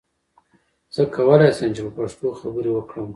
[0.95, 3.09] زه کولی سم چې په پښتو خبرې وکړم.